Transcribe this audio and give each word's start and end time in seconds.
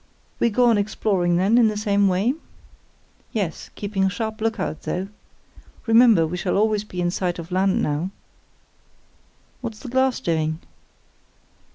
"We 0.39 0.49
go 0.49 0.65
on 0.65 0.79
exploring, 0.79 1.35
then, 1.37 1.59
in 1.59 1.67
the 1.67 1.77
same 1.77 2.07
way?" 2.07 2.33
"Yes; 3.33 3.69
keeping 3.75 4.03
a 4.03 4.09
sharp 4.09 4.41
look 4.41 4.59
out, 4.59 4.81
though. 4.81 5.09
Remember, 5.85 6.25
we 6.25 6.37
shall 6.37 6.57
always 6.57 6.83
be 6.83 6.99
in 6.99 7.11
sight 7.11 7.37
of 7.37 7.51
land 7.51 7.83
now." 7.83 8.09
"What's 9.61 9.81
the 9.81 9.89
glass 9.89 10.19
doing?" 10.19 10.57